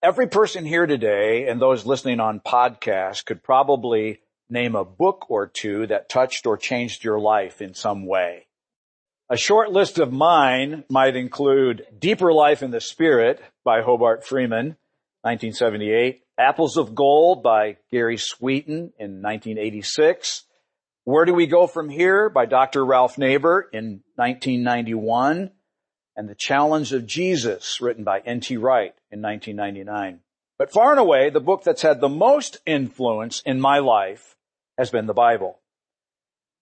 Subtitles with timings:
[0.00, 5.48] Every person here today and those listening on podcasts could probably name a book or
[5.48, 8.46] two that touched or changed your life in some way.
[9.28, 14.76] A short list of mine might include Deeper Life in the Spirit by Hobart Freeman,
[15.22, 20.44] 1978, Apples of Gold by Gary Sweeten in 1986,
[21.02, 22.86] Where Do We Go From Here by Dr.
[22.86, 25.50] Ralph Neighbour in 1991,
[26.18, 28.56] and The Challenge of Jesus, written by N.T.
[28.56, 30.18] Wright in 1999.
[30.58, 34.34] But far and away, the book that's had the most influence in my life
[34.76, 35.60] has been the Bible.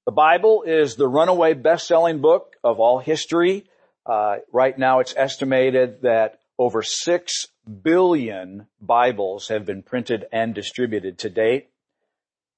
[0.04, 3.64] The Bible is the runaway best-selling book of all history.
[4.04, 7.46] Uh, right now, it's estimated that over six
[7.82, 11.70] billion Bibles have been printed and distributed to date.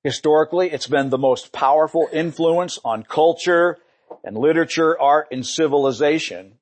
[0.02, 3.78] Historically, it's been the most powerful influence on culture
[4.24, 6.57] and literature, art, and civilization.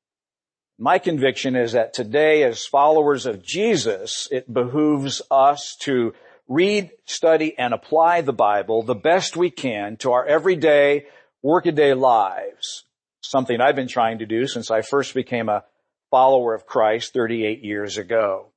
[0.79, 6.13] My conviction is that today as followers of Jesus, it behooves us to
[6.49, 11.07] read, study, and apply the Bible the best we can to our everyday,
[11.43, 12.85] workaday lives.
[13.23, 15.65] Something I've been trying to do since I first became a
[16.11, 18.49] follower of Christ 38 years ago.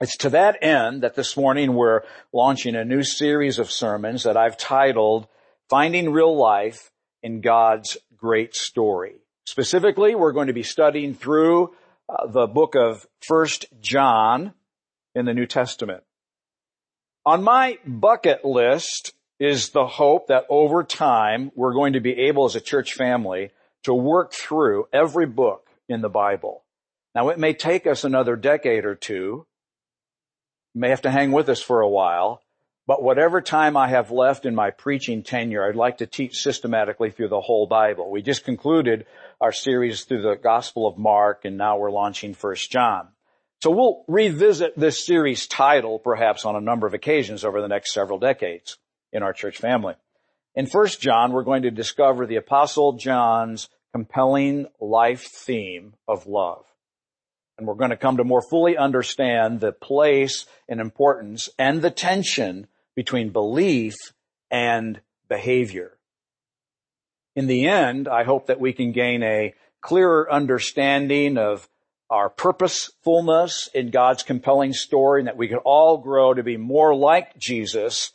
[0.00, 4.36] It's to that end that this morning we're launching a new series of sermons that
[4.36, 5.28] I've titled
[5.70, 6.90] Finding Real Life
[7.22, 9.21] in God's Great Story.
[9.46, 11.74] Specifically, we're going to be studying through
[12.08, 14.54] uh, the book of First John
[15.14, 16.04] in the New Testament.
[17.24, 22.44] On my bucket list is the hope that over time we're going to be able
[22.44, 23.50] as a church family
[23.84, 26.64] to work through every book in the Bible.
[27.14, 29.46] Now it may take us another decade or two,
[30.74, 32.42] may have to hang with us for a while,
[32.92, 37.10] but whatever time I have left in my preaching tenure, I'd like to teach systematically
[37.10, 38.10] through the whole Bible.
[38.10, 39.06] We just concluded
[39.40, 43.08] our series through the Gospel of Mark and now we're launching First John.
[43.62, 47.94] So we'll revisit this series title perhaps on a number of occasions over the next
[47.94, 48.76] several decades
[49.10, 49.94] in our church family.
[50.54, 56.66] In First John, we're going to discover the Apostle John's compelling life theme of love.
[57.56, 61.90] And we're going to come to more fully understand the place and importance and the
[61.90, 63.94] tension between belief
[64.50, 65.96] and behavior.
[67.34, 71.68] In the end, I hope that we can gain a clearer understanding of
[72.10, 76.94] our purposefulness in God's compelling story and that we can all grow to be more
[76.94, 78.12] like Jesus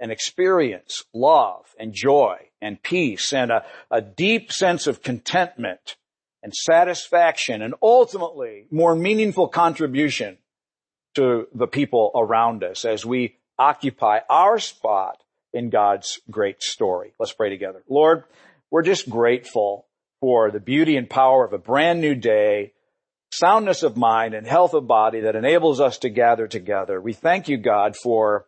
[0.00, 5.96] and experience love and joy and peace and a, a deep sense of contentment
[6.42, 10.38] and satisfaction and ultimately more meaningful contribution
[11.14, 15.22] to the people around us as we occupy our spot
[15.52, 17.14] in God's great story.
[17.18, 17.82] Let's pray together.
[17.88, 18.24] Lord,
[18.70, 19.86] we're just grateful
[20.20, 22.72] for the beauty and power of a brand new day,
[23.30, 27.00] soundness of mind and health of body that enables us to gather together.
[27.00, 28.46] We thank you, God, for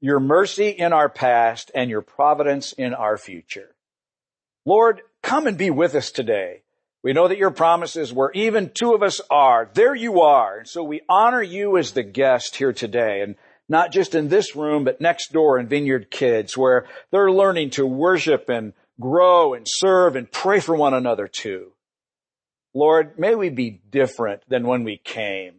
[0.00, 3.74] your mercy in our past and your providence in our future.
[4.64, 6.62] Lord, come and be with us today.
[7.02, 10.58] We know that your promises where even two of us are, there you are.
[10.58, 13.22] And so we honor you as the guest here today.
[13.22, 13.36] And
[13.70, 17.86] not just in this room, but next door in Vineyard Kids, where they're learning to
[17.86, 21.72] worship and grow and serve and pray for one another too.
[22.74, 25.54] Lord, may we be different than when we came.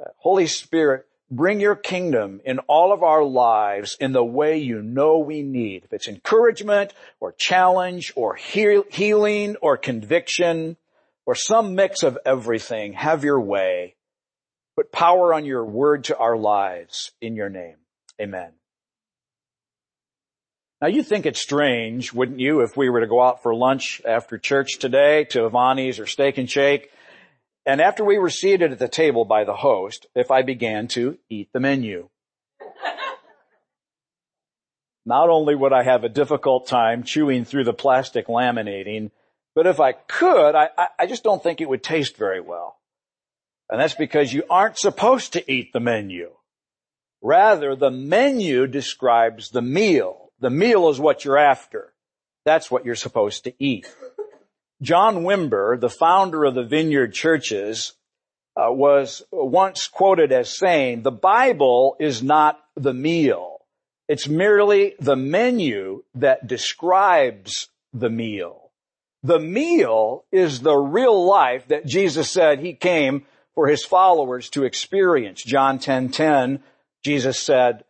[0.00, 4.80] Uh, Holy Spirit, bring your kingdom in all of our lives in the way you
[4.80, 5.84] know we need.
[5.84, 10.76] If it's encouragement or challenge or heal- healing or conviction
[11.26, 13.96] or some mix of everything, have your way.
[14.78, 17.78] Put power on your word to our lives in your name.
[18.22, 18.52] Amen.
[20.80, 24.00] Now you think it's strange, wouldn't you, if we were to go out for lunch
[24.06, 26.92] after church today to Avanti's or Steak and Shake,
[27.66, 31.18] and after we were seated at the table by the host, if I began to
[31.28, 32.08] eat the menu.
[35.04, 39.10] Not only would I have a difficult time chewing through the plastic laminating,
[39.56, 42.77] but if I could, I, I just don't think it would taste very well.
[43.70, 46.30] And that's because you aren't supposed to eat the menu.
[47.20, 50.30] Rather, the menu describes the meal.
[50.40, 51.92] The meal is what you're after.
[52.44, 53.86] That's what you're supposed to eat.
[54.80, 57.94] John Wimber, the founder of the Vineyard Churches,
[58.56, 63.58] uh, was once quoted as saying, the Bible is not the meal.
[64.08, 68.70] It's merely the menu that describes the meal.
[69.22, 73.26] The meal is the real life that Jesus said he came
[73.58, 75.42] for his followers to experience.
[75.42, 76.64] John 10:10, 10, 10,
[77.02, 77.82] Jesus said,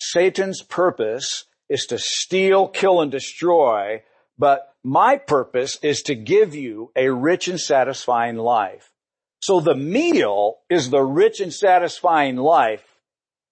[0.00, 4.02] Satan's purpose is to steal, kill, and destroy,
[4.36, 8.90] but my purpose is to give you a rich and satisfying life.
[9.38, 12.84] So the meal is the rich and satisfying life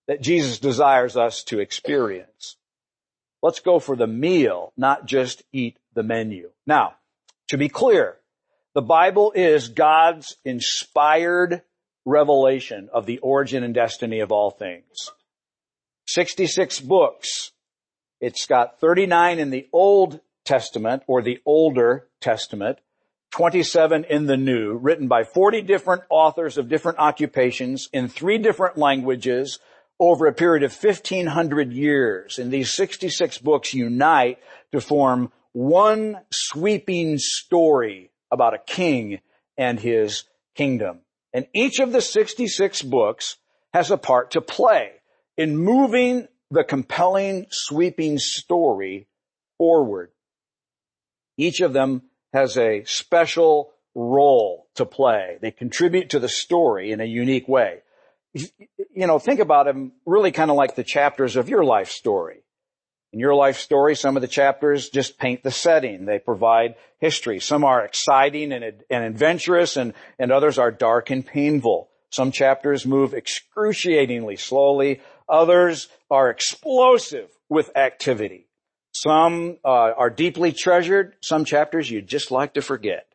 [0.09, 2.56] that Jesus desires us to experience.
[3.41, 6.50] Let's go for the meal, not just eat the menu.
[6.67, 6.97] Now,
[7.50, 8.17] to be clear,
[8.75, 11.63] the Bible is God's inspired
[12.05, 15.11] revelation of the origin and destiny of all things.
[16.09, 17.53] 66 books.
[18.21, 22.79] It's got 39 in the Old Testament or the older Testament,
[23.33, 28.79] 27 in the New, written by 40 different authors of different occupations in three different
[28.79, 29.59] languages
[30.01, 32.39] over a period of 1500 years.
[32.39, 34.39] And these 66 books unite
[34.73, 39.20] to form one sweeping story about a king
[39.56, 40.25] and his
[40.56, 41.00] kingdom.
[41.32, 43.37] And each of the 66 books
[43.73, 44.90] has a part to play
[45.37, 49.06] in moving the compelling, sweeping story
[49.58, 50.11] forward.
[51.37, 52.02] Each of them
[52.32, 55.38] has a special role to play.
[55.40, 57.81] They contribute to the story in a unique way.
[58.35, 62.43] You know, think about them really kind of like the chapters of your life story.
[63.12, 66.06] In your life story, some of the chapters just paint the setting.
[66.06, 67.41] They provide history.
[67.41, 71.91] Some are exciting and, and adventurous and, and others are dark and painful.
[72.09, 75.03] Some chapters move excruciatingly slowly.
[75.29, 78.47] Others are explosive with activity.
[78.93, 81.17] Some uh, are deeply treasured.
[81.20, 83.06] Some chapters you'd just like to forget.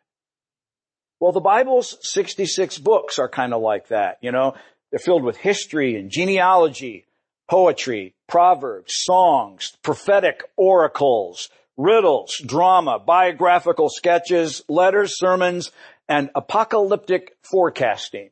[1.20, 4.54] Well, the Bible's 66 books are kind of like that, you know.
[4.92, 7.06] They're filled with history and genealogy,
[7.50, 15.72] poetry, proverbs, songs, prophetic oracles, riddles, drama, biographical sketches, letters, sermons,
[16.10, 18.30] and apocalyptic forecasting.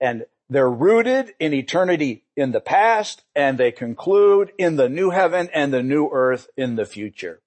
[0.00, 5.48] And they're rooted in eternity in the past and they conclude in the new heaven
[5.52, 7.40] and the new earth in the future.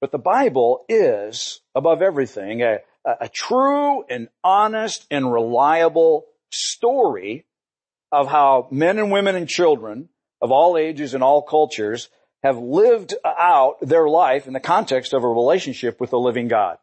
[0.00, 7.44] But the Bible is, above everything, a, a true and honest and reliable story
[8.12, 10.08] of how men and women and children
[10.40, 12.08] of all ages and all cultures
[12.42, 16.78] have lived out their life in the context of a relationship with the living God.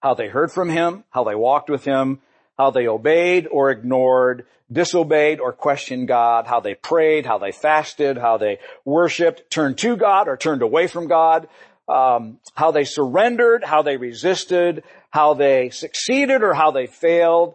[0.00, 2.20] How they heard from Him, how they walked with Him,
[2.58, 8.18] how they obeyed or ignored, disobeyed or questioned God, how they prayed, how they fasted,
[8.18, 11.48] how they worshiped, turned to God or turned away from God,
[11.88, 17.54] um, how they surrendered, how they resisted, how they succeeded or how they failed.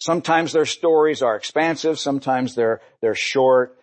[0.00, 3.78] Sometimes their stories are expansive, sometimes they're, they're short.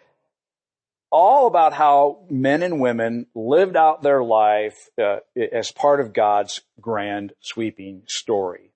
[1.12, 5.18] All about how men and women lived out their life uh,
[5.52, 8.72] as part of God's grand sweeping story.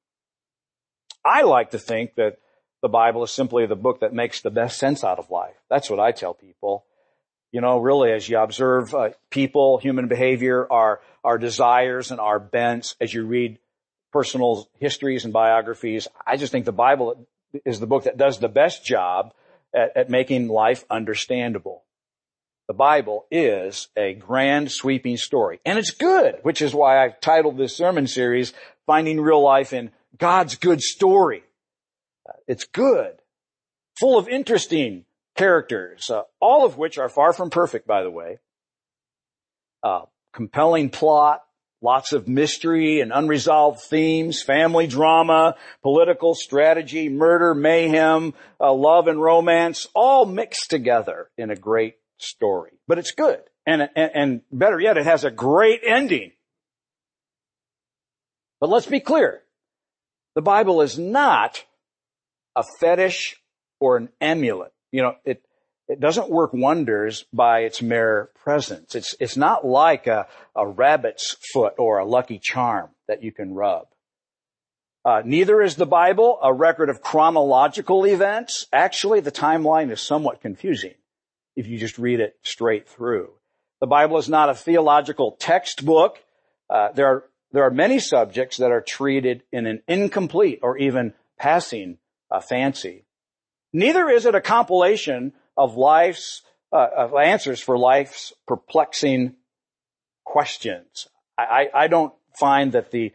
[1.25, 2.38] I like to think that
[2.81, 5.56] the Bible is simply the book that makes the best sense out of life.
[5.69, 6.86] That's what I tell people.
[7.51, 12.39] You know, really, as you observe uh, people, human behavior, our our desires and our
[12.39, 13.57] bents, as you read
[14.12, 17.27] personal histories and biographies, I just think the Bible
[17.65, 19.33] is the book that does the best job
[19.74, 21.83] at, at making life understandable.
[22.68, 27.57] The Bible is a grand sweeping story, and it's good, which is why I've titled
[27.57, 28.54] this sermon series
[28.86, 31.44] "Finding Real Life in God's good story.
[32.45, 33.21] It's good,
[33.98, 35.06] full of interesting
[35.36, 38.39] characters, uh, all of which are far from perfect, by the way.
[39.81, 40.01] Uh,
[40.33, 41.44] compelling plot,
[41.81, 49.21] lots of mystery and unresolved themes, family drama, political strategy, murder, mayhem, uh, love and
[49.21, 52.72] romance, all mixed together in a great story.
[52.88, 53.41] But it's good.
[53.65, 56.31] And, and, and better yet, it has a great ending.
[58.60, 59.41] But let's be clear.
[60.36, 61.63] The Bible is not
[62.55, 63.36] a fetish
[63.79, 64.72] or an amulet.
[64.91, 65.43] You know, it,
[65.88, 68.96] it doesn't work wonders by its mere presence.
[68.96, 73.53] It's, it's not like a, a rabbit's foot or a lucky charm that you can
[73.53, 73.88] rub.
[75.06, 78.67] Uh, neither is the Bible a record of chronological events.
[78.74, 80.96] Actually, the timeline is somewhat confusing
[81.56, 83.32] if you just read it straight through.
[83.79, 86.22] The Bible is not a theological textbook.
[86.70, 91.13] Uh, there are there are many subjects that are treated in an incomplete or even
[91.39, 91.98] passing
[92.29, 93.06] uh, fancy.
[93.72, 99.36] Neither is it a compilation of life's uh, of answers for life's perplexing
[100.26, 101.08] questions.
[101.38, 103.14] I, I, don't find that the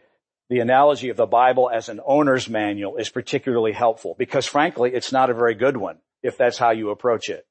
[0.49, 5.11] the analogy of the Bible as an owner's manual is particularly helpful because frankly, it's
[5.11, 7.45] not a very good one if that's how you approach it.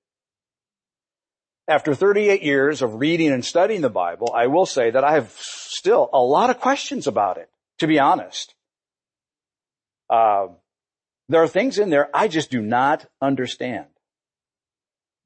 [1.68, 5.32] After 38 years of reading and studying the Bible, I will say that I have
[5.38, 8.54] still a lot of questions about it, to be honest.
[10.10, 10.48] Uh,
[11.28, 13.86] there are things in there I just do not understand.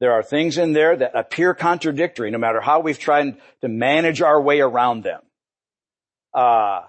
[0.00, 4.20] There are things in there that appear contradictory no matter how we've tried to manage
[4.22, 5.20] our way around them.
[6.34, 6.82] Uh,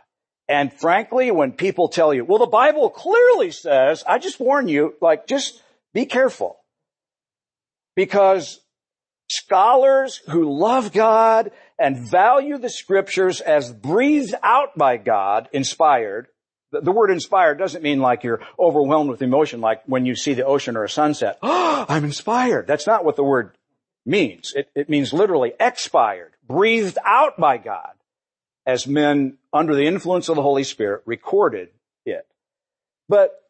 [0.50, 4.96] And frankly, when people tell you, well, the Bible clearly says, I just warn you,
[5.02, 5.62] like, just
[5.94, 6.58] be careful.
[7.96, 8.62] Because
[9.30, 16.28] scholars who love God and value the scriptures as breathed out by God, inspired,
[16.72, 20.46] the word inspired doesn't mean like you're overwhelmed with emotion, like when you see the
[20.46, 21.38] ocean or a sunset.
[21.42, 22.68] I'm inspired.
[22.68, 23.58] That's not what the word
[24.06, 24.54] means.
[24.56, 27.92] It, it means literally expired, breathed out by God
[28.66, 31.70] as men under the influence of the Holy Spirit recorded
[32.06, 32.28] it.
[33.08, 33.42] But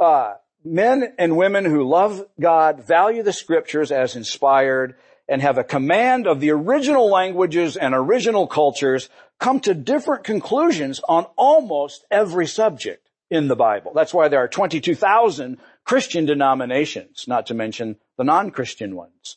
[0.00, 4.96] uh, men and women who love God value the scriptures as inspired
[5.28, 9.08] and have a command of the original languages and original cultures
[9.40, 13.92] come to different conclusions on almost every subject in the Bible.
[13.94, 19.36] That's why there are 22,000 Christian denominations, not to mention the non-Christian ones.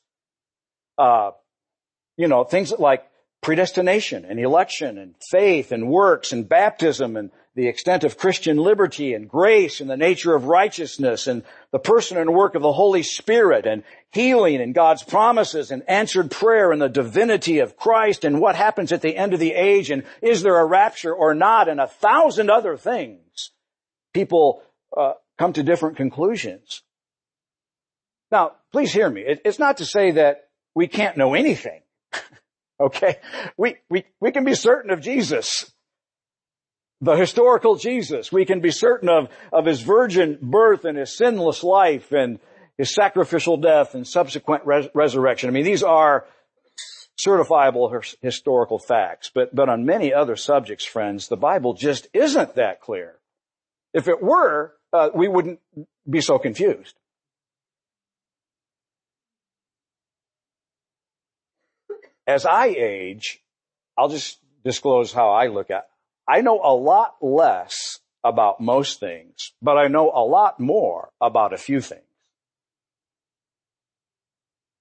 [0.98, 1.32] Uh,
[2.17, 3.10] you know, things like
[3.41, 9.15] predestination and election and faith and works and baptism and the extent of Christian liberty
[9.15, 13.01] and grace and the nature of righteousness and the person and work of the Holy
[13.01, 18.39] Spirit and healing and God's promises and answered prayer and the divinity of Christ and
[18.39, 21.67] what happens at the end of the age and is there a rapture or not
[21.67, 23.49] and a thousand other things.
[24.13, 24.61] People
[24.95, 26.83] uh, come to different conclusions.
[28.29, 29.21] Now, please hear me.
[29.21, 31.81] It, it's not to say that we can't know anything.
[32.79, 33.17] Okay?
[33.57, 35.65] We, we, we can be certain of Jesus.
[37.01, 38.32] The historical Jesus.
[38.32, 42.39] We can be certain of, of his virgin birth and his sinless life and
[42.77, 45.50] his sacrificial death and subsequent res- resurrection.
[45.50, 46.25] I mean, these are
[47.20, 49.32] certifiable historical facts.
[49.34, 53.16] But, but on many other subjects, friends, the Bible just isn't that clear.
[53.94, 55.60] If it were, uh, we wouldn't
[56.10, 56.96] be so confused.
[62.27, 63.42] as I age,
[63.98, 65.88] I'll just disclose how I look at.
[66.27, 71.53] I know a lot less about most things, but I know a lot more about
[71.53, 72.01] a few things.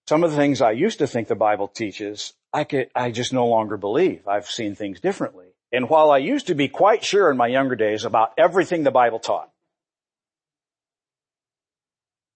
[0.09, 3.33] Some of the things I used to think the Bible teaches, I could, I just
[3.33, 4.27] no longer believe.
[4.29, 5.47] I've seen things differently.
[5.73, 8.91] And while I used to be quite sure in my younger days about everything the
[8.91, 9.51] Bible taught,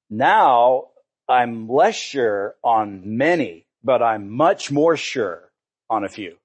[0.09, 0.89] now
[1.29, 5.51] I'm less sure on many but I'm much more sure
[5.89, 6.37] on a few.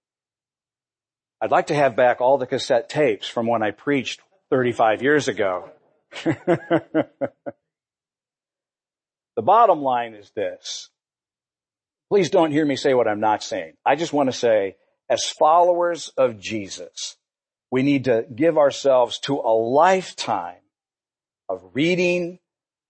[1.45, 5.27] I'd like to have back all the cassette tapes from when I preached 35 years
[5.27, 5.69] ago.
[6.25, 7.07] the
[9.37, 10.89] bottom line is this.
[12.09, 13.73] Please don't hear me say what I'm not saying.
[13.85, 17.15] I just want to say, as followers of Jesus,
[17.69, 20.63] we need to give ourselves to a lifetime
[21.47, 22.39] of reading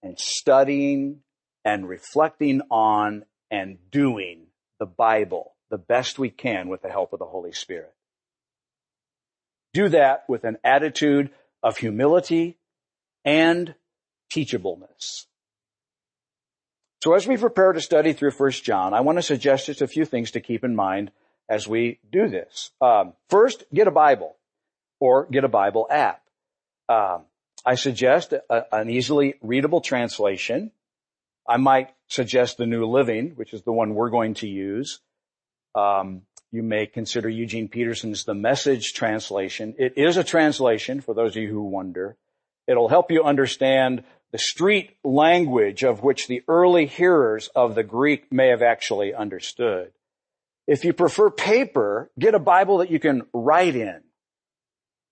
[0.01, 1.19] and studying
[1.65, 4.47] and reflecting on and doing
[4.79, 7.91] the Bible the best we can with the help of the Holy Spirit.
[9.75, 12.57] Do that with an attitude of humility
[13.25, 13.75] and
[14.33, 15.25] teachableness.
[17.03, 19.87] So as we prepare to study through 1 John, I want to suggest just a
[19.87, 21.11] few things to keep in mind
[21.49, 22.71] as we do this.
[22.79, 24.37] Um, first, get a Bible
[25.01, 26.21] or get a Bible app.
[26.87, 27.25] Um,
[27.65, 30.71] I suggest a, an easily readable translation.
[31.45, 35.01] I might suggest the New Living, which is the one we're going to use.
[35.75, 36.21] Um,
[36.55, 39.75] you may consider Eugene Peterson's The Message translation.
[39.77, 42.15] It is a translation for those of you who wonder.
[42.65, 48.31] It'll help you understand the street language of which the early hearers of the Greek
[48.31, 49.91] may have actually understood.
[50.65, 54.01] If you prefer paper, get a Bible that you can write in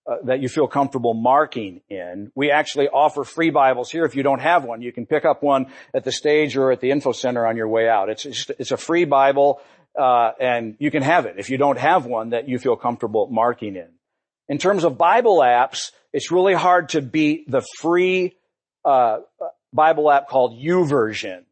[0.06, 2.32] uh, that you feel comfortable marking in.
[2.36, 4.06] We actually offer free Bibles here.
[4.06, 6.80] If you don't have one, you can pick up one at the stage or at
[6.80, 8.10] the info center on your way out.
[8.10, 9.62] It's it's a free Bible,
[10.00, 13.28] uh, and you can have it if you don't have one that you feel comfortable
[13.28, 13.90] marking in.
[14.50, 18.36] In terms of Bible apps, it's really hard to beat the free
[18.84, 19.20] uh,
[19.72, 21.44] Bible app called YouVersion.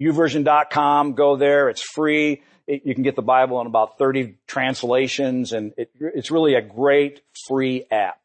[0.00, 1.14] YouVersion.com.
[1.14, 1.68] Go there.
[1.68, 2.42] It's free.
[2.66, 6.62] It, you can get the Bible in about 30 translations and it, it's really a
[6.62, 8.20] great free app.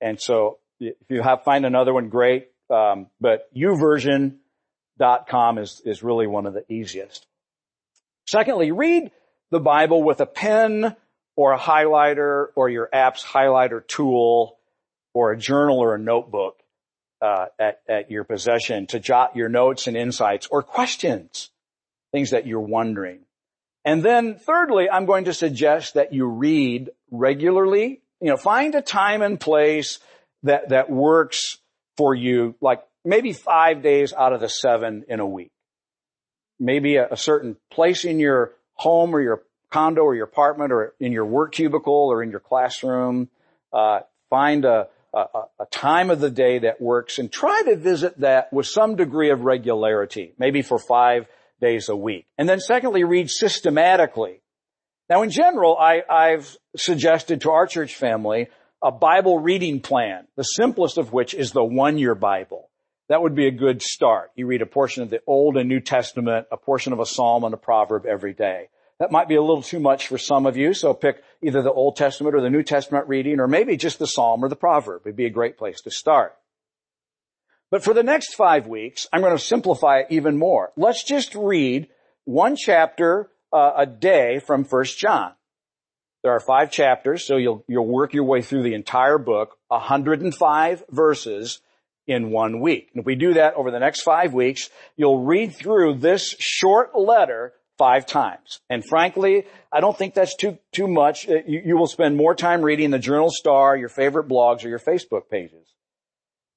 [0.00, 2.48] And so if you have, find another one, great.
[2.70, 7.26] Um, but youversion.com is, is really one of the easiest.
[8.30, 9.10] Secondly, read
[9.50, 10.94] the Bible with a pen
[11.34, 14.56] or a highlighter or your app's highlighter tool
[15.12, 16.60] or a journal or a notebook
[17.20, 21.50] uh, at, at your possession to jot your notes and insights or questions,
[22.12, 23.18] things that you're wondering.
[23.84, 28.00] And then thirdly, I'm going to suggest that you read regularly.
[28.20, 29.98] You know, find a time and place
[30.44, 31.56] that, that works
[31.96, 35.50] for you, like maybe five days out of the seven in a week.
[36.60, 40.94] Maybe a, a certain place in your home or your condo or your apartment or
[41.00, 43.28] in your work cubicle or in your classroom.
[43.72, 44.00] Uh,
[44.30, 45.18] Find a, a,
[45.58, 49.30] a, time of the day that works and try to visit that with some degree
[49.30, 51.26] of regularity, maybe for five
[51.60, 52.26] days a week.
[52.38, 54.40] And then secondly, read systematically.
[55.08, 58.46] Now in general, I, I've suggested to our church family
[58.80, 62.69] a Bible reading plan, the simplest of which is the one-year Bible.
[63.10, 64.30] That would be a good start.
[64.36, 67.42] You read a portion of the Old and New Testament, a portion of a Psalm
[67.42, 68.68] and a proverb every day.
[69.00, 71.72] That might be a little too much for some of you, so pick either the
[71.72, 75.02] Old Testament or the New Testament reading, or maybe just the Psalm or the proverb.
[75.04, 76.36] It'd be a great place to start.
[77.72, 80.70] But for the next five weeks, I'm going to simplify it even more.
[80.76, 81.88] Let's just read
[82.26, 85.32] one chapter uh, a day from First John.
[86.22, 90.84] There are five chapters, so you'll, you'll work your way through the entire book, 105
[90.90, 91.60] verses
[92.06, 92.90] in one week.
[92.92, 96.98] And if we do that over the next five weeks, you'll read through this short
[96.98, 98.60] letter five times.
[98.68, 101.28] And frankly, I don't think that's too, too much.
[101.28, 104.68] Uh, you, you will spend more time reading the Journal Star, your favorite blogs, or
[104.68, 105.66] your Facebook pages.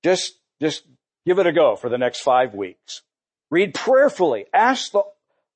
[0.04, 0.84] Just, just
[1.26, 3.04] give it a go for the next five weeks.
[3.50, 4.46] Read prayerfully.
[4.54, 5.04] Ask the,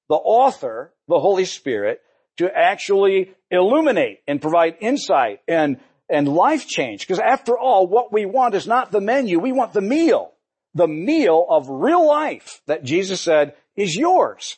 [0.07, 2.01] the author, the Holy Spirit,
[2.37, 7.01] to actually illuminate and provide insight and, and life change.
[7.01, 10.33] Because after all, what we want is not the menu, we want the meal.
[10.73, 14.57] The meal of real life that Jesus said is yours.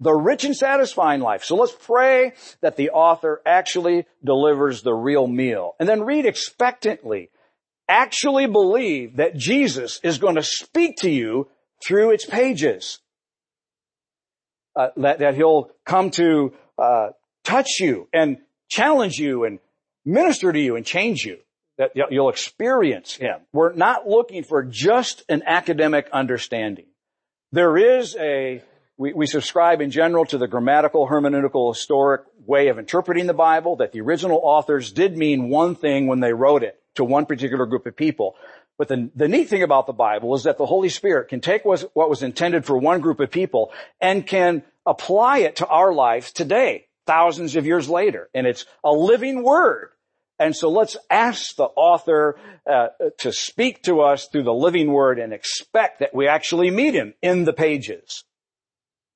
[0.00, 1.44] The rich and satisfying life.
[1.44, 5.74] So let's pray that the author actually delivers the real meal.
[5.78, 7.30] And then read expectantly.
[7.88, 11.48] Actually believe that Jesus is going to speak to you
[11.86, 12.98] through its pages.
[14.74, 17.10] Uh, that, that he'll come to uh,
[17.44, 18.38] touch you and
[18.68, 19.60] challenge you and
[20.04, 21.38] minister to you and change you.
[21.76, 23.40] That you'll experience Him.
[23.52, 26.86] We're not looking for just an academic understanding.
[27.50, 28.62] There is a,
[28.96, 33.76] we, we subscribe in general to the grammatical, hermeneutical, historic way of interpreting the Bible,
[33.76, 37.66] that the original authors did mean one thing when they wrote it to one particular
[37.66, 38.36] group of people.
[38.78, 41.64] But the, the neat thing about the Bible is that the Holy Spirit can take
[41.64, 46.32] what was intended for one group of people and can apply it to our lives
[46.32, 48.28] today, thousands of years later.
[48.34, 49.90] And it's a living word.
[50.38, 52.36] And so let's ask the author
[52.68, 52.88] uh,
[53.18, 57.14] to speak to us through the living word and expect that we actually meet him
[57.22, 58.24] in the pages.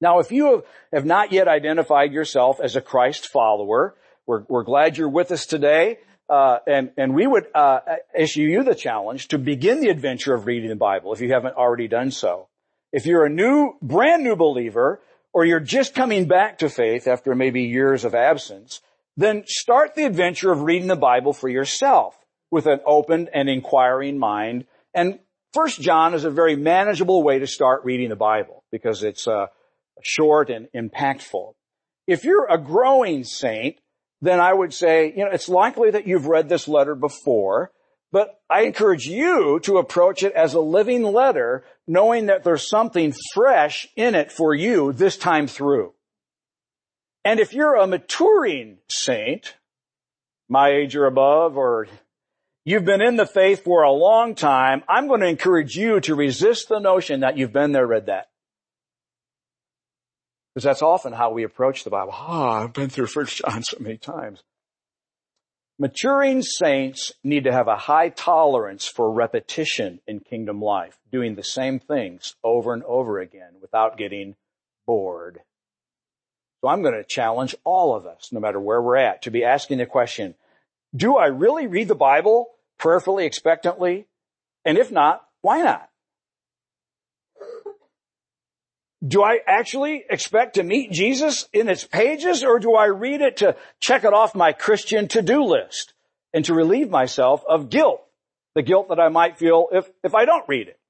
[0.01, 3.97] Now, if you have not yet identified yourself as a Christ follower,
[4.27, 5.99] we're, we're glad you're with us today.
[6.29, 7.81] Uh, and, and we would uh,
[8.17, 11.57] issue you the challenge to begin the adventure of reading the Bible if you haven't
[11.57, 12.49] already done so.
[12.93, 15.01] If you're a new, brand new believer,
[15.33, 18.81] or you're just coming back to faith after maybe years of absence,
[19.17, 22.17] then start the adventure of reading the Bible for yourself
[22.51, 24.65] with an open and inquiring mind.
[24.95, 25.19] And
[25.53, 29.47] First John is a very manageable way to start reading the Bible because it's uh,
[30.03, 31.55] short and impactful.
[32.07, 33.77] If you're a growing saint,
[34.21, 37.71] then I would say, you know, it's likely that you've read this letter before,
[38.11, 43.15] but I encourage you to approach it as a living letter, knowing that there's something
[43.35, 45.93] fresh in it for you this time through.
[47.25, 49.57] And if you're a maturing saint,
[50.49, 51.87] my age or above, or
[52.65, 56.15] you've been in the faith for a long time, I'm going to encourage you to
[56.15, 58.29] resist the notion that you've been there, read that.
[60.55, 62.13] Because that's often how we approach the Bible.
[62.15, 64.43] Ah, oh, I've been through First John so many times.
[65.81, 71.45] Maturing saints need to have a high tolerance for repetition in kingdom life, doing the
[71.45, 74.35] same things over and over again without getting
[74.89, 75.39] bored.
[76.61, 79.45] So I'm going to challenge all of us, no matter where we're at, to be
[79.45, 80.35] asking the question,
[80.97, 84.07] do I really read the Bible prayerfully, expectantly?
[84.65, 85.89] And if not, why not?
[89.07, 93.39] Do I actually expect to meet Jesus in its pages or do I read it
[93.39, 95.95] to check it off my Christian to-do list
[96.35, 98.03] and to relieve myself of guilt,
[98.55, 100.81] the guilt that I might feel if, if I don't read it?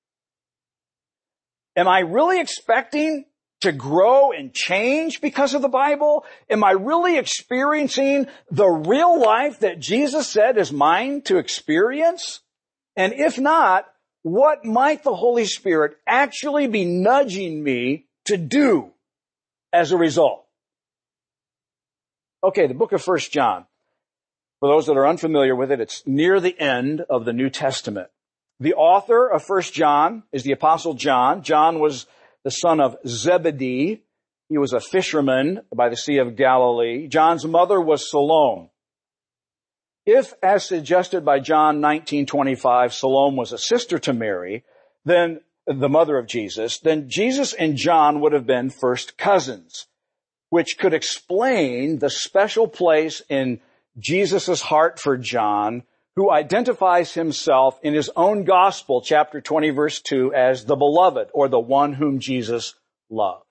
[1.76, 3.26] Am I really expecting
[3.60, 6.24] to grow and change because of the Bible?
[6.48, 12.40] Am I really experiencing the real life that Jesus said is mine to experience?
[12.96, 13.86] And if not,
[14.22, 18.92] what might the Holy Spirit actually be nudging me to do
[19.72, 20.44] as a result?
[22.42, 23.66] Okay, the book of First John.
[24.60, 28.08] For those that are unfamiliar with it, it's near the end of the New Testament.
[28.60, 31.42] The author of First John is the apostle John.
[31.42, 32.06] John was
[32.42, 34.02] the son of Zebedee.
[34.48, 37.06] He was a fisherman by the Sea of Galilee.
[37.06, 38.70] John's mother was Salome.
[40.10, 44.64] If, as suggested by John 19:25, Salome was a sister to Mary,
[45.04, 49.86] then the mother of Jesus, then Jesus and John would have been first cousins,
[50.48, 53.60] which could explain the special place in
[53.98, 55.82] Jesus' heart for John,
[56.16, 61.48] who identifies himself in his own gospel, chapter 20 verse 2, as the beloved or
[61.48, 62.74] the one whom Jesus
[63.10, 63.44] loved.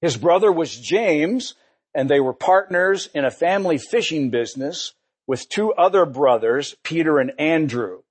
[0.00, 1.54] His brother was James
[1.94, 4.94] and they were partners in a family fishing business
[5.26, 8.02] with two other brothers, Peter and Andrew.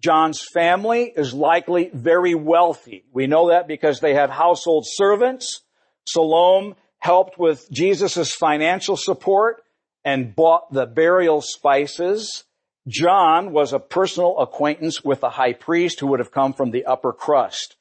[0.00, 3.04] John's family is likely very wealthy.
[3.12, 5.60] We know that because they had household servants.
[6.08, 9.62] Salome helped with Jesus' financial support
[10.04, 12.44] and bought the burial spices.
[12.88, 16.84] John was a personal acquaintance with the high priest who would have come from the
[16.84, 17.76] upper crust.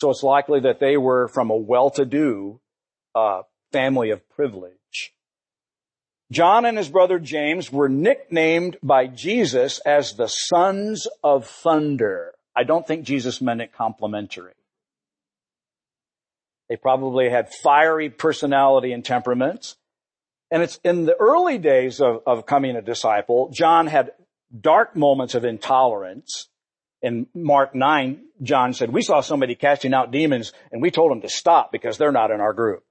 [0.00, 2.60] So it's likely that they were from a well-to-do
[3.14, 5.14] uh, family of privilege.
[6.32, 12.34] John and his brother James were nicknamed by Jesus as the sons of thunder.
[12.54, 14.54] I don't think Jesus meant it complimentary.
[16.68, 19.76] They probably had fiery personality and temperaments.
[20.50, 24.12] And it's in the early days of, of coming a disciple, John had
[24.58, 26.48] dark moments of intolerance.
[27.02, 31.20] In Mark 9, John said, we saw somebody casting out demons and we told them
[31.20, 32.84] to stop because they're not in our group.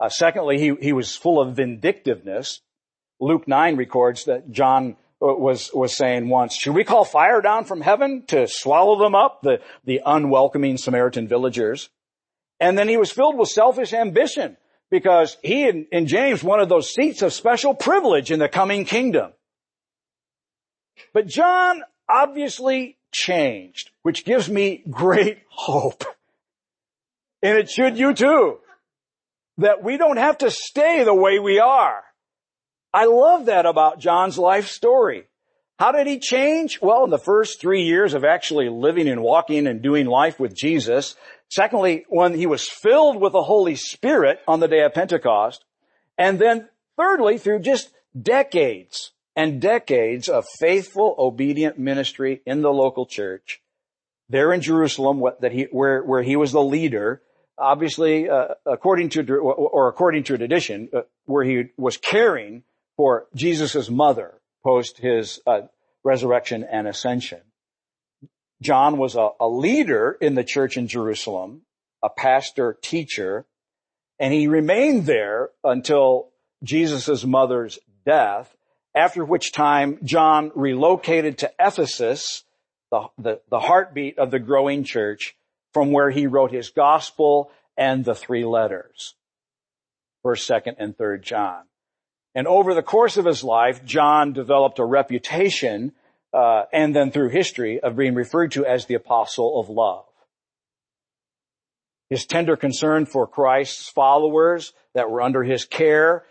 [0.00, 2.60] Uh, secondly, he, he was full of vindictiveness.
[3.20, 7.64] Luke 9 records that John uh, was, was saying once, should we call fire down
[7.64, 9.40] from heaven to swallow them up?
[9.42, 11.90] The, the unwelcoming Samaritan villagers.
[12.60, 14.56] And then he was filled with selfish ambition
[14.90, 19.32] because he and, and James wanted those seats of special privilege in the coming kingdom.
[21.12, 26.04] But John obviously changed, which gives me great hope.
[27.42, 28.58] And it should you too.
[29.58, 32.02] That we don't have to stay the way we are.
[32.92, 35.24] I love that about John's life story.
[35.78, 36.80] How did he change?
[36.80, 40.54] Well, in the first three years of actually living and walking and doing life with
[40.54, 41.16] Jesus,
[41.54, 45.64] Secondly, when he was filled with the Holy Spirit on the day of Pentecost.
[46.18, 47.90] And then thirdly, through just
[48.20, 53.62] decades and decades of faithful, obedient ministry in the local church,
[54.28, 57.22] there in Jerusalem, that he, where, where he was the leader,
[57.58, 62.62] obviously, uh, according to, or according to tradition, uh, where he was caring
[62.96, 65.62] for Jesus' mother post his uh,
[66.02, 67.40] resurrection and ascension.
[68.62, 71.62] John was a, a leader in the church in Jerusalem,
[72.02, 73.46] a pastor, teacher,
[74.18, 76.30] and he remained there until
[76.62, 78.54] Jesus' mother's death,
[78.94, 82.44] after which time John relocated to Ephesus,
[82.90, 85.36] the, the, the, heartbeat of the growing church,
[85.74, 89.14] from where he wrote his gospel and the three letters.
[90.22, 91.64] First, second, and third John.
[92.34, 95.92] And over the course of his life, John developed a reputation
[96.32, 100.04] uh, and then through history of being referred to as the apostle of love.
[102.10, 106.24] His tender concern for Christ's followers that were under his care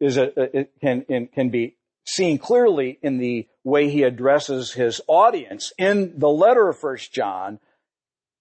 [0.00, 5.72] is a, it can, can be seen clearly in the way he addresses his audience.
[5.78, 7.58] In the letter of First John,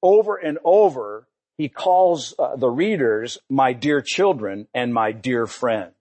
[0.02, 5.94] over and over, he calls uh, the readers my dear children and my dear friends.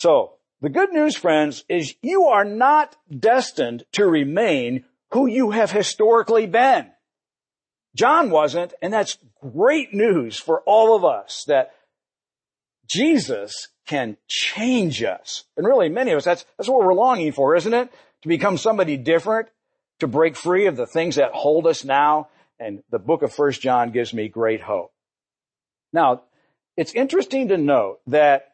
[0.00, 5.70] So, the good news, friends, is you are not destined to remain who you have
[5.70, 6.86] historically been.
[7.94, 11.74] John wasn't, and that's great news for all of us that
[12.90, 15.44] Jesus can change us.
[15.56, 17.92] And really many of us, that's, that's what we're longing for, isn't it?
[18.22, 19.48] To become somebody different,
[20.00, 22.28] to break free of the things that hold us now.
[22.58, 24.92] And the book of First John gives me great hope.
[25.92, 26.22] Now,
[26.76, 28.52] it's interesting to note that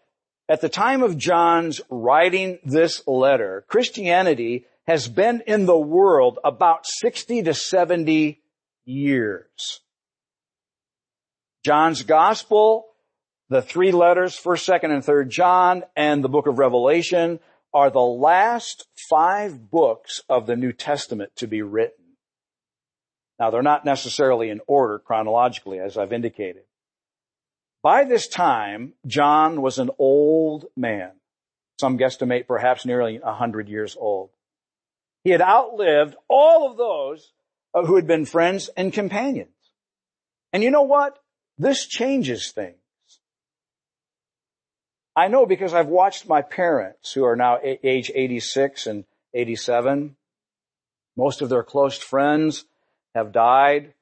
[0.48, 6.86] at the time of John's writing this letter, Christianity has been in the world about
[6.86, 8.40] 60 to 70
[8.84, 9.80] years.
[11.62, 12.86] John's gospel,
[13.48, 17.38] the three letters, 1st, 2nd, and 3rd John, and the book of Revelation
[17.72, 22.04] are the last five books of the New Testament to be written.
[23.38, 26.62] Now they're not necessarily in order chronologically, as I've indicated.
[27.82, 31.12] By this time, John was an old man.
[31.80, 34.30] Some guesstimate perhaps nearly a hundred years old.
[35.24, 37.32] He had outlived all of those
[37.72, 39.50] uh, who had been friends and companions.
[40.52, 41.18] And you know what?
[41.56, 42.79] This changes things.
[45.16, 50.16] I know because I've watched my parents who are now age 86 and 87.
[51.16, 52.64] Most of their close friends
[53.14, 53.94] have died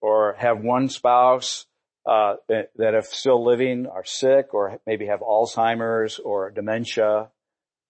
[0.00, 1.66] or have one spouse
[2.04, 7.28] uh, that if still living are sick or maybe have Alzheimer's or dementia.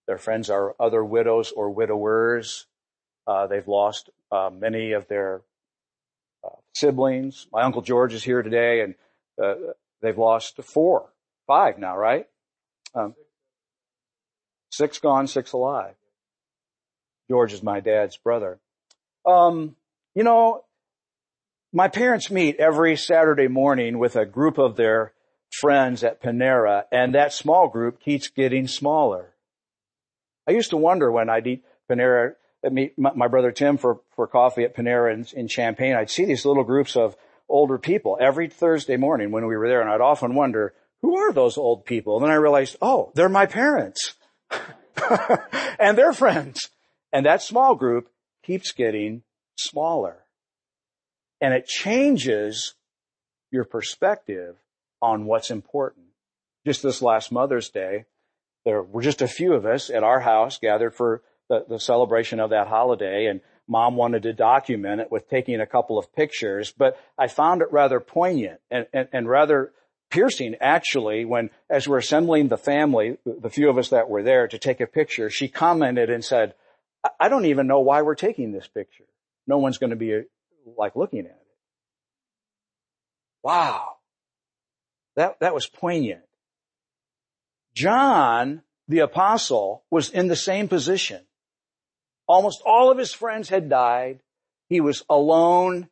[0.07, 2.67] Their friends are other widows or widowers.
[3.27, 5.43] Uh, they've lost uh, many of their
[6.45, 7.47] uh, siblings.
[7.53, 8.95] My uncle George is here today, and
[9.43, 11.11] uh, they've lost four,
[11.47, 12.27] five now, right?
[12.97, 13.15] Um,
[14.77, 15.95] Six gone, six alive.
[17.31, 18.59] George is my dad's brother.
[19.25, 19.75] Um,
[20.15, 20.65] you know,
[21.73, 25.15] my parents meet every Saturday morning with a group of their
[25.61, 29.35] friends at Panera, and that small group keeps getting smaller.
[30.47, 32.35] I used to wonder when I'd eat Panera,
[32.71, 36.45] meet my brother Tim for, for coffee at Panera in, in Champaign, I'd see these
[36.45, 37.17] little groups of
[37.49, 41.33] older people every Thursday morning when we were there, and I'd often wonder, who are
[41.33, 42.17] those old people?
[42.17, 44.15] And then I realized, oh, they're my parents.
[45.79, 46.71] and their friends.
[47.13, 48.11] And that small group
[48.43, 49.23] keeps getting
[49.57, 50.25] smaller.
[51.41, 52.75] And it changes
[53.51, 54.57] your perspective
[55.03, 56.07] on what's important.
[56.65, 58.05] Just this last Mother's Day,
[58.65, 62.41] there were just a few of us at our house gathered for the, the celebration
[62.41, 66.73] of that holiday and mom wanted to document it with taking a couple of pictures,
[66.77, 69.73] but I found it rather poignant and, and, and rather
[70.11, 74.49] piercing actually when as we're assembling the family, the few of us that were there
[74.49, 76.55] to take a picture, she commented and said,
[77.21, 79.05] I don't even know why we're taking this picture.
[79.47, 80.23] No one's going to be
[80.77, 81.47] like looking at it.
[83.43, 83.97] Wow.
[85.15, 86.23] That, that was poignant.
[87.75, 91.23] John, the apostle, was in the same position.
[92.27, 94.21] Almost all of his friends had died.
[94.69, 95.89] He was alone.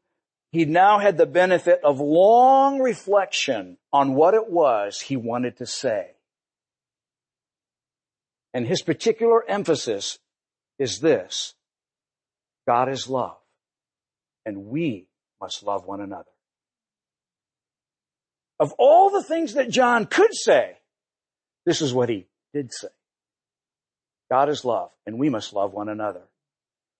[0.54, 5.66] He now had the benefit of long reflection on what it was he wanted to
[5.66, 6.12] say.
[8.52, 10.20] And his particular emphasis
[10.78, 11.54] is this.
[12.68, 13.36] God is love
[14.46, 15.08] and we
[15.40, 16.30] must love one another.
[18.60, 20.76] Of all the things that John could say,
[21.66, 22.86] this is what he did say.
[24.30, 26.22] God is love, and we must love one another.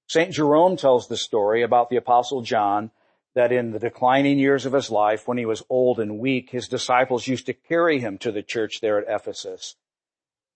[0.08, 0.32] St.
[0.32, 2.90] Jerome tells the story about the apostle John
[3.34, 6.68] that in the declining years of his life, when he was old and weak, his
[6.68, 9.76] disciples used to carry him to the church there at Ephesus,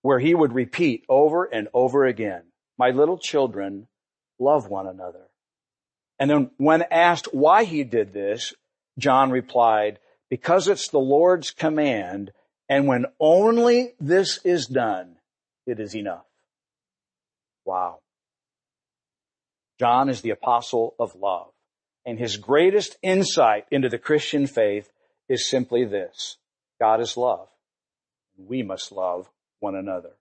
[0.02, 2.42] where he would repeat over and over again,
[2.78, 3.88] my little children,
[4.38, 5.26] love one another.
[6.18, 8.54] And then when asked why he did this,
[8.98, 9.98] John replied,
[10.30, 12.32] because it's the Lord's command,
[12.68, 15.16] and when only this is done,
[15.66, 16.26] it is enough.
[17.64, 18.00] Wow.
[19.78, 21.50] John is the apostle of love,
[22.09, 24.90] and his greatest insight into the Christian faith
[25.29, 26.38] is simply this.
[26.81, 27.49] God is love.
[28.38, 29.29] We must love
[29.61, 30.12] one another.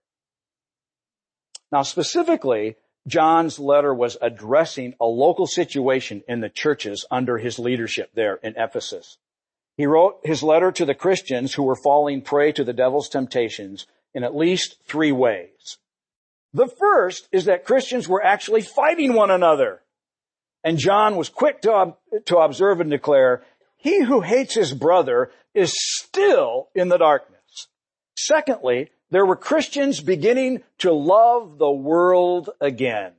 [1.72, 8.10] Now specifically, John's letter was addressing a local situation in the churches under his leadership
[8.12, 9.16] there in Ephesus.
[9.78, 13.86] He wrote his letter to the Christians who were falling prey to the devil's temptations
[14.12, 15.78] in at least three ways.
[16.52, 19.80] The first is that Christians were actually fighting one another.
[20.64, 21.94] And John was quick to,
[22.26, 23.42] to observe and declare,
[23.76, 27.68] he who hates his brother is still in the darkness.
[28.16, 33.12] Secondly, there were Christians beginning to love the world again.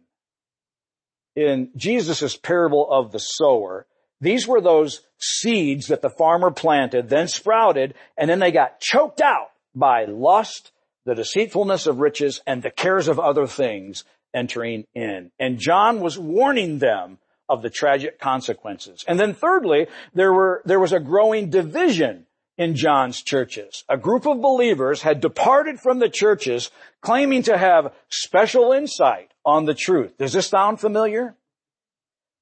[1.35, 3.87] In Jesus' parable of the sower,
[4.21, 9.21] these were those seeds that the farmer planted, then sprouted, and then they got choked
[9.21, 10.71] out by lust,
[11.05, 15.31] the deceitfulness of riches, and the cares of other things entering in.
[15.39, 17.17] And John was warning them
[17.49, 19.03] of the tragic consequences.
[19.07, 22.25] And then thirdly, there were, there was a growing division
[22.57, 23.83] in John's churches.
[23.89, 29.65] A group of believers had departed from the churches claiming to have special insight on
[29.65, 30.17] the truth.
[30.17, 31.35] Does this sound familiar?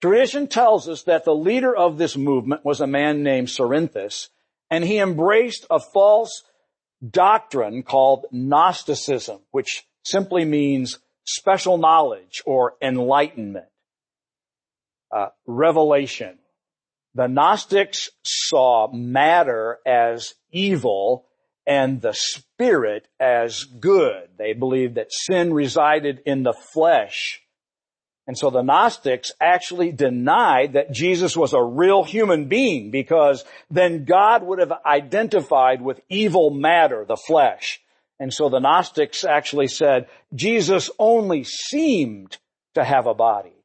[0.01, 4.29] Tradition tells us that the leader of this movement was a man named Cerinthus,
[4.69, 6.43] and he embraced a false
[7.07, 13.65] doctrine called Gnosticism, which simply means special knowledge or enlightenment,
[15.11, 16.37] uh, revelation.
[17.15, 21.25] The Gnostics saw matter as evil
[21.65, 24.29] and the spirit as good.
[24.37, 27.41] They believed that sin resided in the flesh.
[28.27, 34.05] And so the Gnostics actually denied that Jesus was a real human being because then
[34.05, 37.81] God would have identified with evil matter, the flesh.
[38.19, 42.37] And so the Gnostics actually said Jesus only seemed
[42.75, 43.56] to have a body.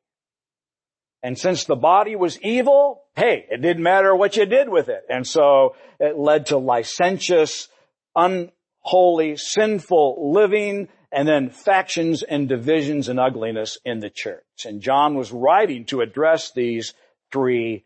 [1.23, 5.05] And since the body was evil, hey, it didn't matter what you did with it.
[5.09, 7.69] And so it led to licentious,
[8.17, 14.43] unholy, sinful living, and then factions and divisions and ugliness in the church.
[14.65, 16.95] And John was writing to address these
[17.31, 17.85] three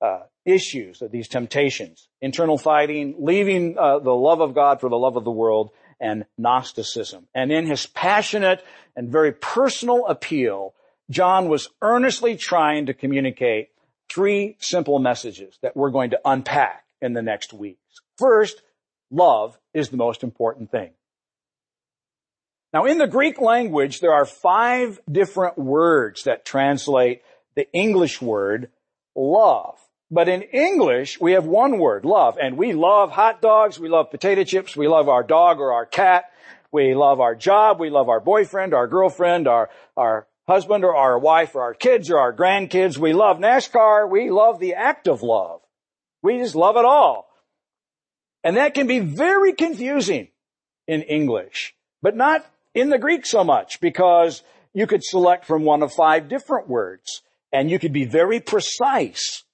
[0.00, 5.16] uh, issues, these temptations: internal fighting, leaving uh, the love of God for the love
[5.16, 7.26] of the world, and Gnosticism.
[7.34, 8.64] And in his passionate
[8.96, 10.74] and very personal appeal,
[11.10, 13.70] John was earnestly trying to communicate
[14.08, 18.00] three simple messages that we're going to unpack in the next weeks.
[18.16, 18.62] First,
[19.10, 20.90] love is the most important thing.
[22.72, 27.22] Now in the Greek language, there are five different words that translate
[27.56, 28.70] the English word
[29.16, 29.78] love.
[30.12, 32.36] But in English, we have one word, love.
[32.40, 35.86] And we love hot dogs, we love potato chips, we love our dog or our
[35.86, 36.24] cat,
[36.72, 41.16] we love our job, we love our boyfriend, our girlfriend, our, our husband or our
[41.16, 42.98] wife or our kids or our grandkids.
[42.98, 45.60] We love NASCAR, we love the act of love.
[46.22, 47.28] We just love it all.
[48.42, 50.28] And that can be very confusing
[50.88, 54.42] in English, but not in the Greek so much because
[54.74, 59.44] you could select from one of five different words and you could be very precise.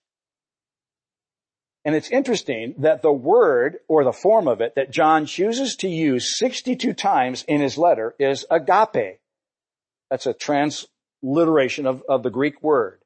[1.85, 5.89] And it's interesting that the word or the form of it that John chooses to
[5.89, 9.21] use 62 times in his letter is agape.
[10.11, 13.01] That's a transliteration of, of the Greek word.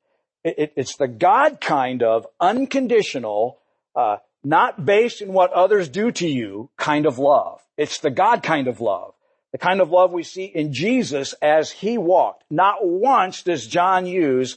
[0.45, 3.59] It, it, it's the God kind of unconditional,
[3.95, 7.61] uh, not based in what others do to you kind of love.
[7.77, 9.15] It's the God kind of love.
[9.53, 12.45] The kind of love we see in Jesus as he walked.
[12.51, 14.57] Not once does John use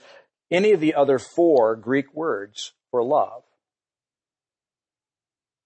[0.51, 3.43] any of the other four Greek words for love.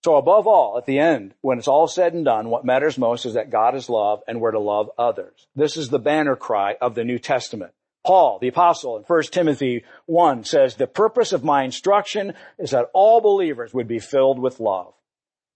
[0.04, 3.26] So above all, at the end, when it's all said and done, what matters most
[3.26, 5.48] is that God is love and we're to love others.
[5.56, 7.74] This is the banner cry of the New Testament.
[8.06, 12.90] Paul, the apostle in 1 Timothy 1 says, the purpose of my instruction is that
[12.94, 14.94] all believers would be filled with love.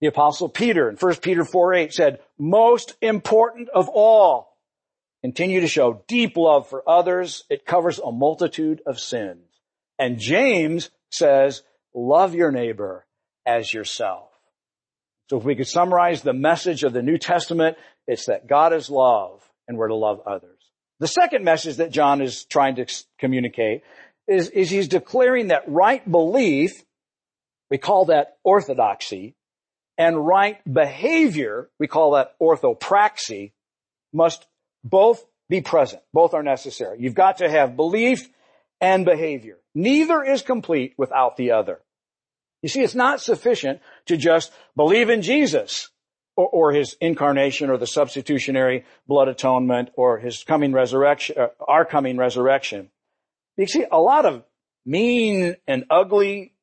[0.01, 4.57] The apostle Peter in 1 Peter 4 8 said, most important of all,
[5.21, 7.43] continue to show deep love for others.
[7.49, 9.45] It covers a multitude of sins.
[9.99, 11.61] And James says,
[11.93, 13.05] love your neighbor
[13.45, 14.30] as yourself.
[15.31, 18.89] So if we could summarize the message of the New Testament, it's that God is
[18.89, 20.59] love and we're to love others.
[20.99, 22.85] The second message that John is trying to
[23.17, 23.83] communicate
[24.27, 26.83] is, is he's declaring that right belief,
[27.69, 29.37] we call that orthodoxy,
[29.97, 33.53] and right behavior, we call that orthopraxy,
[34.11, 34.45] must
[34.83, 36.01] both be present.
[36.11, 36.97] Both are necessary.
[36.99, 38.27] You've got to have belief
[38.81, 39.59] and behavior.
[39.73, 41.79] Neither is complete without the other.
[42.61, 45.89] You see, it's not sufficient to just believe in Jesus
[46.35, 51.85] or, or, his incarnation or the substitutionary blood atonement or his coming resurrection, uh, our
[51.85, 52.89] coming resurrection.
[53.57, 54.43] You see, a lot of
[54.85, 56.53] mean and ugly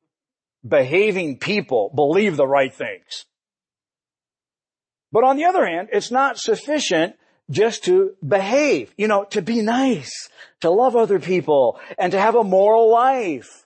[0.67, 3.25] behaving people believe the right things.
[5.11, 7.15] But on the other hand, it's not sufficient
[7.49, 10.29] just to behave, you know, to be nice,
[10.61, 13.65] to love other people, and to have a moral life.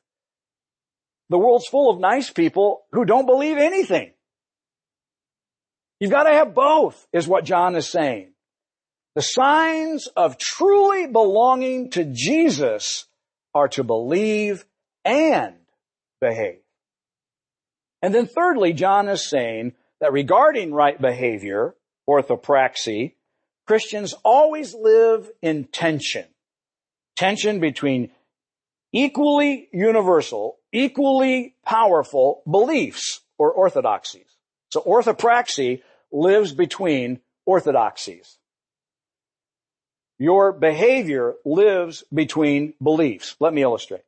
[1.29, 4.11] The world's full of nice people who don't believe anything.
[5.99, 8.33] You've got to have both, is what John is saying.
[9.15, 13.05] The signs of truly belonging to Jesus
[13.53, 14.65] are to believe
[15.05, 15.55] and
[16.19, 16.59] behave.
[18.01, 21.75] And then thirdly, John is saying that regarding right behavior,
[22.09, 23.13] orthopraxy,
[23.65, 26.25] Christians always live in tension.
[27.15, 28.11] Tension between
[28.91, 34.27] equally universal, equally powerful beliefs or orthodoxies.
[34.69, 35.81] So orthopraxy
[36.11, 38.37] lives between orthodoxies.
[40.19, 43.35] Your behavior lives between beliefs.
[43.39, 44.03] Let me illustrate.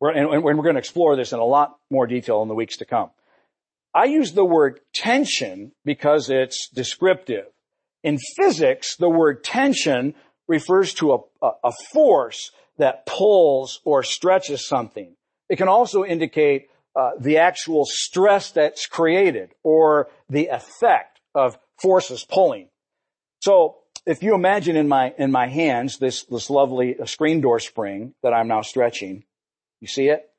[0.00, 2.78] We're, and we're going to explore this in a lot more detail in the weeks
[2.78, 3.10] to come.
[3.94, 7.46] I use the word tension because it's descriptive.
[8.02, 10.14] In physics, the word tension
[10.48, 15.16] refers to a, a, a force that pulls or stretches something.
[15.50, 22.24] It can also indicate uh, the actual stress that's created or the effect of forces
[22.24, 22.68] pulling.
[23.40, 28.14] So if you imagine in my in my hands this this lovely screen door spring
[28.22, 29.24] that I'm now stretching,
[29.80, 30.30] you see it?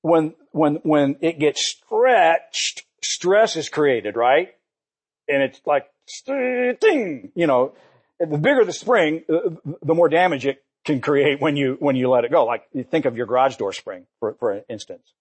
[0.00, 4.54] When when when it gets stretched, stress is created, right?
[5.28, 5.86] And it's like
[6.26, 7.74] ding, you know,
[8.18, 12.24] the bigger the spring, the more damage it can create when you, when you let
[12.24, 12.44] it go.
[12.44, 15.12] Like you think of your garage door spring, for, for instance.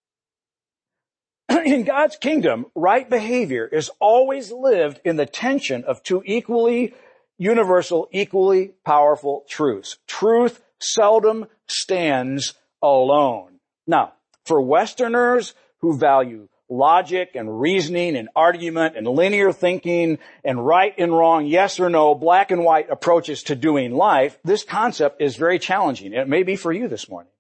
[1.50, 6.93] in God's kingdom, right behavior is always lived in the tension of two equally
[7.38, 9.97] universal, equally powerful truths.
[10.07, 13.60] Truth seldom stands alone.
[13.88, 14.14] Now,
[14.45, 21.11] for Westerners who value logic and reasoning and argument and linear thinking and right and
[21.11, 25.59] wrong, yes or no, black and white approaches to doing life, this concept is very
[25.59, 26.13] challenging.
[26.13, 27.32] It may be for you this morning.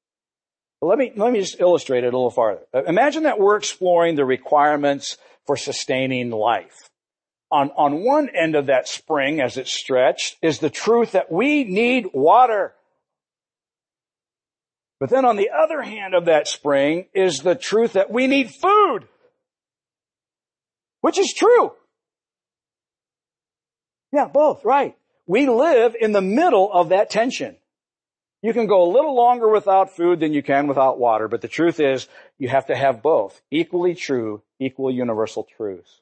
[0.81, 2.61] But let me, let me just illustrate it a little farther.
[2.73, 6.89] Uh, imagine that we're exploring the requirements for sustaining life.
[7.51, 11.63] On, on one end of that spring as it's stretched is the truth that we
[11.63, 12.73] need water.
[14.99, 18.51] But then on the other hand of that spring is the truth that we need
[18.51, 19.07] food.
[21.01, 21.73] Which is true.
[24.11, 24.95] Yeah, both, right.
[25.27, 27.55] We live in the middle of that tension.
[28.41, 31.47] You can go a little longer without food than you can without water, but the
[31.47, 33.41] truth is you have to have both.
[33.51, 36.01] Equally true, equal universal truths.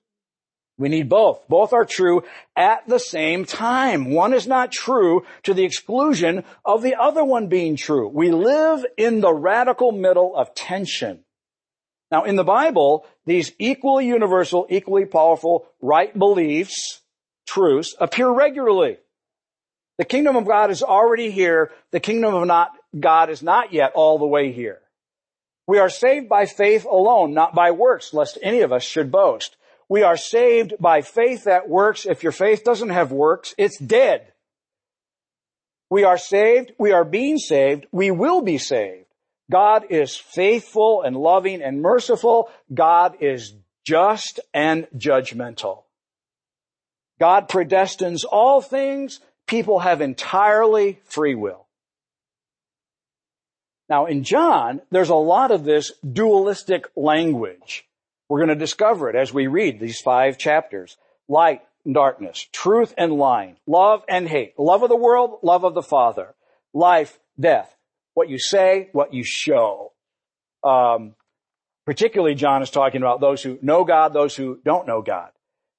[0.78, 1.48] We need both.
[1.48, 2.24] Both are true
[2.56, 4.12] at the same time.
[4.12, 8.08] One is not true to the exclusion of the other one being true.
[8.08, 11.24] We live in the radical middle of tension.
[12.12, 17.02] Now in the Bible, these equally universal, equally powerful, right beliefs,
[17.46, 18.98] truths appear regularly.
[19.98, 21.72] The kingdom of God is already here.
[21.92, 24.80] The kingdom of not, God is not yet all the way here.
[25.66, 29.58] We are saved by faith alone, not by works, lest any of us should boast.
[29.90, 32.06] We are saved by faith that works.
[32.06, 34.32] If your faith doesn't have works, it's dead.
[35.90, 36.74] We are saved.
[36.78, 37.88] We are being saved.
[37.92, 39.07] We will be saved.
[39.50, 42.50] God is faithful and loving and merciful.
[42.74, 43.54] God is
[43.86, 45.84] just and judgmental.
[47.20, 49.20] God predestines all things.
[49.48, 51.66] People have entirely free will.
[53.90, 57.86] Now in John, there's a lot of this dualistic language.
[58.28, 60.98] We're going to discover it as we read these five chapters.
[61.30, 65.74] Light and darkness, truth and lying, love and hate, love of the world, love of
[65.74, 66.36] the Father,
[66.74, 67.77] life, death,
[68.18, 69.94] what you say, what you show.
[70.64, 71.14] Um,
[71.86, 75.30] particularly John is talking about those who know God, those who don't know God.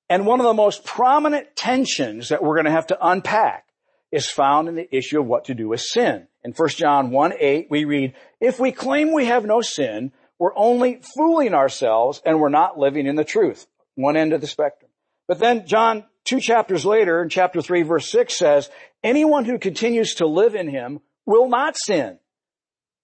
[0.08, 3.64] And one of the most prominent tensions that we're going to have to unpack
[4.12, 6.28] is found in the issue of what to do with sin.
[6.44, 10.56] In 1 John 1 8, we read, if we claim we have no sin, we're
[10.56, 13.66] only fooling ourselves and we're not living in the truth.
[13.96, 14.92] One end of the spectrum.
[15.26, 18.70] But then John, two chapters later, in chapter 3 verse 6 says,
[19.02, 22.18] anyone who continues to live in him will not sin.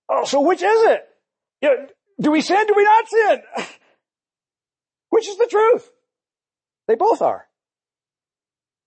[0.09, 1.96] Oh, so which is it?
[2.20, 2.66] do we sin?
[2.66, 3.42] Do we not sin?
[5.11, 5.90] Which is the truth?
[6.88, 7.46] They both are.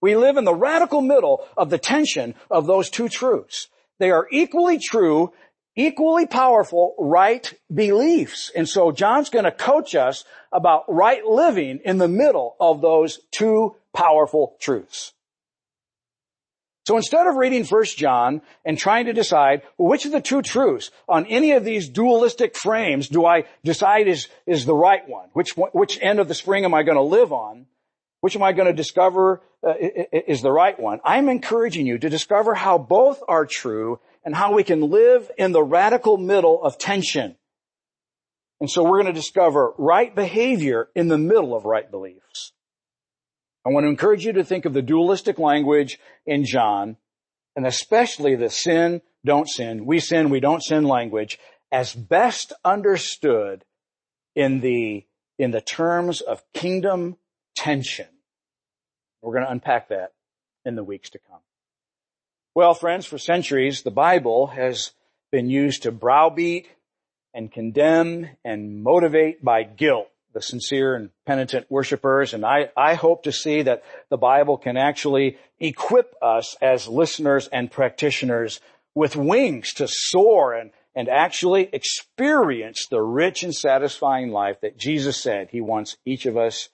[0.01, 3.67] We live in the radical middle of the tension of those two truths.
[3.99, 5.33] They are equally true,
[5.75, 8.51] equally powerful, right beliefs.
[8.55, 13.19] And so John's going to coach us about right living in the middle of those
[13.31, 15.13] two powerful truths.
[16.87, 20.89] So instead of reading 1 John and trying to decide which of the two truths
[21.09, 25.27] on any of these dualistic frames do I decide is, is the right one?
[25.33, 27.65] Which, which end of the spring am I going to live on?
[28.21, 31.01] Which am I going to discover uh, is the right one?
[31.03, 35.51] I'm encouraging you to discover how both are true and how we can live in
[35.51, 37.35] the radical middle of tension.
[38.61, 42.53] And so we're going to discover right behavior in the middle of right beliefs.
[43.67, 46.95] I want to encourage you to think of the dualistic language in John,
[47.53, 51.37] and especially the sin, don't sin, we sin, we don't sin language,
[51.69, 53.65] as best understood
[54.35, 55.05] in the,
[55.37, 57.17] in the terms of kingdom
[57.57, 58.07] tension.
[59.21, 60.13] We're going to unpack that
[60.63, 61.41] in the weeks to come.
[62.55, 64.93] Well, friends, for centuries, the Bible has
[65.29, 66.69] been used to browbeat
[67.33, 70.07] and condemn and motivate by guilt
[70.37, 72.35] the sincere and penitent worshipers.
[72.35, 73.81] And I, I hope to see that
[74.11, 78.61] the Bible can actually equip us as listeners and practitioners
[78.93, 85.17] with wings to soar and, and actually experience the rich and satisfying life that Jesus
[85.17, 86.69] said he wants each of us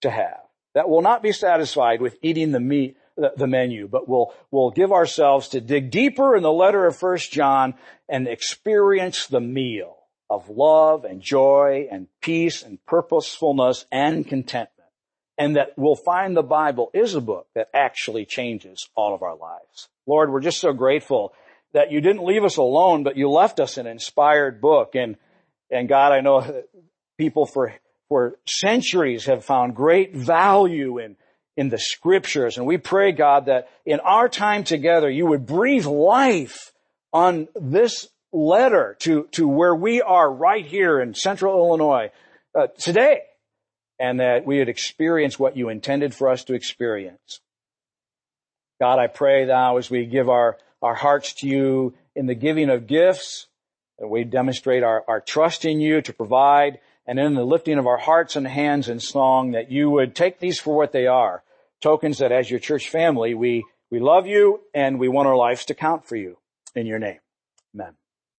[0.00, 0.40] to have.
[0.74, 4.90] That will not be satisfied with eating the meat, the, menu, but we'll, we'll give
[4.90, 7.74] ourselves to dig deeper in the letter of First John
[8.08, 9.98] and experience the meal
[10.32, 14.88] of love and joy and peace and purposefulness and contentment.
[15.36, 19.36] And that we'll find the Bible is a book that actually changes all of our
[19.36, 19.88] lives.
[20.06, 21.34] Lord, we're just so grateful
[21.74, 24.94] that you didn't leave us alone, but you left us an inspired book.
[24.94, 25.16] And,
[25.70, 26.62] and God, I know
[27.18, 27.74] people for
[28.08, 31.16] for centuries have found great value in,
[31.56, 32.58] in the scriptures.
[32.58, 36.72] And we pray, God, that in our time together, you would breathe life
[37.10, 42.10] on this letter to, to where we are right here in central Illinois
[42.54, 43.22] uh, today.
[43.98, 47.40] And that we would experience what you intended for us to experience.
[48.80, 52.68] God, I pray now as we give our, our hearts to you in the giving
[52.68, 53.46] of gifts,
[54.00, 57.86] that we demonstrate our, our trust in you to provide and in the lifting of
[57.86, 61.44] our hearts and hands in song that you would take these for what they are.
[61.80, 65.64] Tokens that as your church family, we, we love you and we want our lives
[65.66, 66.38] to count for you
[66.74, 67.18] in your name.
[67.74, 67.94] Amen.